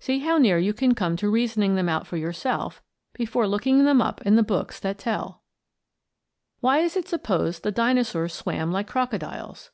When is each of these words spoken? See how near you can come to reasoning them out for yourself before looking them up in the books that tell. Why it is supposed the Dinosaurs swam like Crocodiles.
See 0.00 0.18
how 0.18 0.38
near 0.38 0.58
you 0.58 0.74
can 0.74 0.96
come 0.96 1.16
to 1.18 1.28
reasoning 1.30 1.76
them 1.76 1.88
out 1.88 2.04
for 2.04 2.16
yourself 2.16 2.82
before 3.12 3.46
looking 3.46 3.84
them 3.84 4.02
up 4.02 4.20
in 4.22 4.34
the 4.34 4.42
books 4.42 4.80
that 4.80 4.98
tell. 4.98 5.44
Why 6.58 6.80
it 6.80 6.96
is 6.96 7.08
supposed 7.08 7.62
the 7.62 7.70
Dinosaurs 7.70 8.34
swam 8.34 8.72
like 8.72 8.88
Crocodiles. 8.88 9.70